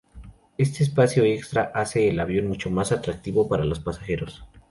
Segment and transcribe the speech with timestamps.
[0.57, 4.43] Este espacio extra hace el avión mucho más atractivo para los pasajeros.